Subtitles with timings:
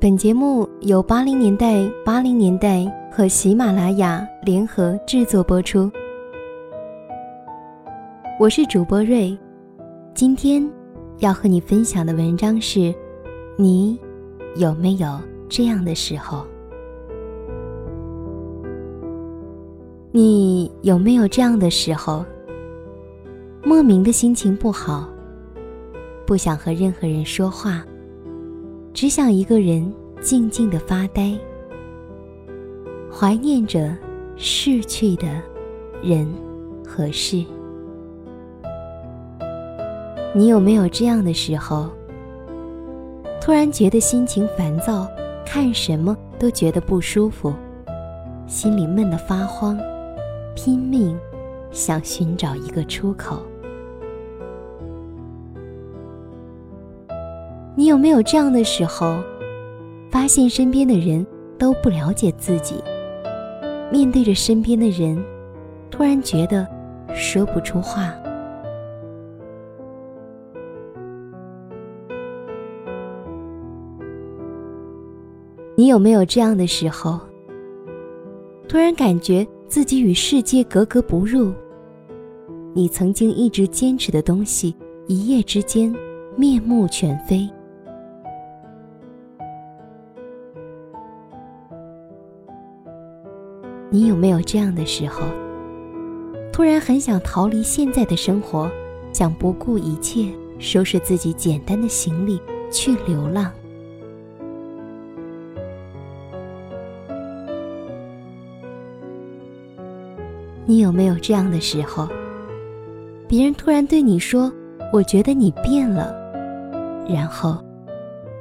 [0.00, 5.92] 本节目由八零年代八零年代和喜马拉雅联合制作播出。
[8.38, 9.36] 我是主播瑞，
[10.14, 10.66] 今天
[11.18, 12.94] 要和你分享的文章是：
[13.58, 14.00] 你
[14.56, 16.46] 有没有这样的时候？
[20.12, 22.24] 你有没有这样的时候？
[23.62, 25.06] 莫名的心情不好，
[26.26, 27.84] 不想和任何人说话。
[28.92, 31.32] 只想一个人静静的发呆，
[33.10, 33.96] 怀念着
[34.36, 35.26] 逝去的
[36.02, 36.26] 人
[36.84, 37.44] 和事。
[40.34, 41.88] 你有没有这样的时候？
[43.40, 45.08] 突然觉得心情烦躁，
[45.46, 47.54] 看什么都觉得不舒服，
[48.46, 49.78] 心里闷得发慌，
[50.54, 51.18] 拼命
[51.70, 53.40] 想寻找一个出口。
[57.80, 59.16] 你有没有这样的时候，
[60.10, 61.26] 发现身边的人
[61.58, 62.74] 都不了解自己？
[63.90, 65.18] 面对着身边的人，
[65.90, 66.68] 突然觉得
[67.14, 68.14] 说不出话。
[75.74, 77.18] 你有没有这样的时候，
[78.68, 81.50] 突然感觉自己与世界格格不入？
[82.74, 85.90] 你曾经一直坚持的东西，一夜之间
[86.36, 87.48] 面目全非。
[93.92, 95.26] 你有没有这样的时候？
[96.52, 98.70] 突然很想逃离现在的生活，
[99.12, 100.26] 想不顾一切
[100.60, 103.50] 收拾自己简单的行李去流浪。
[110.66, 112.08] 你有没有这样的时候？
[113.26, 114.52] 别人突然对你说
[114.92, 116.14] ：“我觉得你变了”，
[117.08, 117.58] 然后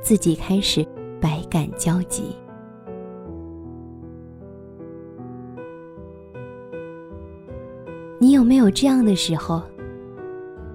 [0.00, 0.86] 自己开始
[1.20, 2.34] 百感交集。
[8.24, 9.60] 你有没有这样的时候？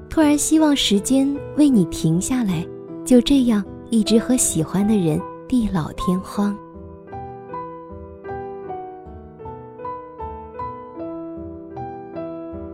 [0.07, 2.63] 突然希望时间为你停下来，
[3.03, 6.55] 就这样一直和喜欢的人地老天荒。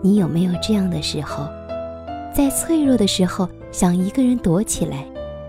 [0.01, 1.45] 你有没有这样的时候？
[2.35, 5.07] 在脆弱的时候，想一个人躲起来，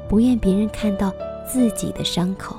[0.09, 1.13] 不愿别人看到
[1.45, 2.55] 自己的伤口。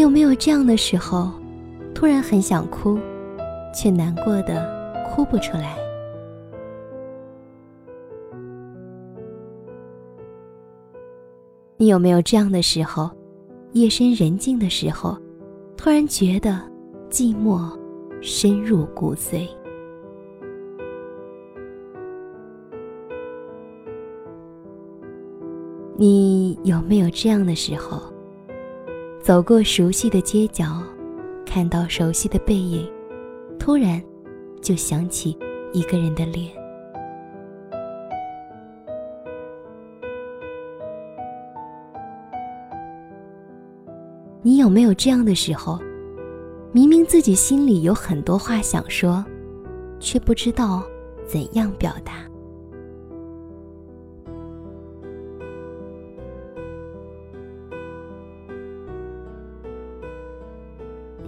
[0.00, 1.30] 你有没有这样的时候，
[1.94, 2.98] 突然很想哭，
[3.74, 4.66] 却难过的
[5.04, 5.76] 哭不出来？
[11.76, 13.10] 你有没有这样的时候，
[13.72, 15.18] 夜深人静的时候，
[15.76, 16.58] 突然觉得
[17.10, 17.70] 寂寞
[18.22, 19.46] 深入骨髓？
[25.94, 28.00] 你有没有这样的时候？
[29.30, 30.82] 走过熟悉的街角，
[31.46, 32.90] 看到熟悉的背影，
[33.60, 34.02] 突然
[34.60, 35.38] 就想起
[35.72, 36.50] 一个人的脸。
[44.42, 45.78] 你有没有这样的时候？
[46.72, 49.24] 明明自己心里有很多话想说，
[50.00, 50.82] 却不知道
[51.24, 52.28] 怎样表达。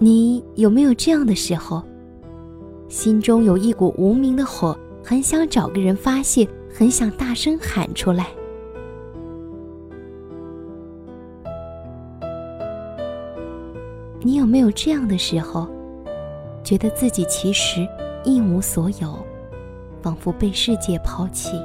[0.03, 1.81] 你有没有这样的时候？
[2.89, 8.27] 心中有一股无名的火，很想找个人发泄，很想大声喊出来。
[14.19, 15.69] 你有没有这样的时候，
[16.65, 17.87] 觉得自己其实
[18.25, 19.17] 一无所有，
[20.01, 21.57] 仿佛被世界抛弃？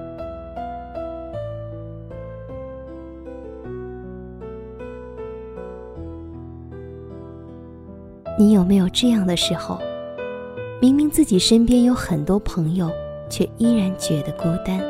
[8.39, 9.81] 你有没有这样的时候？
[10.81, 12.89] 明明自己身边有很多朋友，
[13.29, 14.81] 却依然觉得孤单。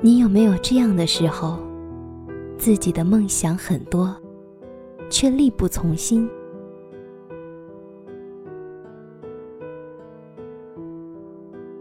[0.00, 1.58] 你有没有这样的时候？
[2.56, 4.14] 自己的梦想很多，
[5.10, 6.30] 却力不从心。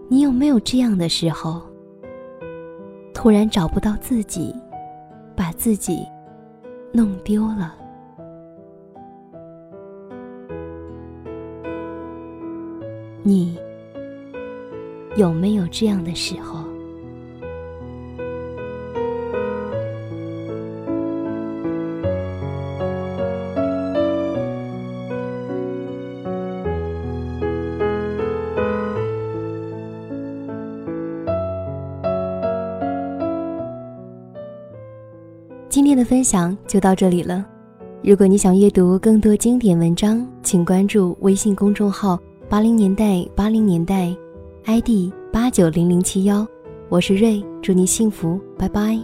[0.07, 1.68] 你有没有这样的时候？
[3.21, 4.55] 突然找不到自己，
[5.35, 6.07] 把自己
[6.93, 7.75] 弄丢了。
[13.21, 13.59] 你
[15.17, 16.68] 有没有这样的时候？
[35.79, 37.45] 今天的分享就到这里了。
[38.03, 44.13] 如果你想阅读更多经典文章，请关注微信公众号“八零年代八零年代
[44.65, 46.45] ”，ID 八九零零七幺。
[46.89, 48.99] 我是瑞，祝你幸福，拜拜。